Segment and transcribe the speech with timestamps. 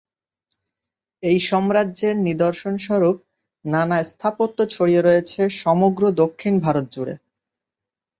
[1.23, 3.17] এই সাম্রাজ্যের নিদর্শন স্বরূপ
[3.65, 7.15] নানা স্থাপত্য ছড়িয়ে রয়েছে সমগ্র দক্ষিণ ভারত জুড়ে।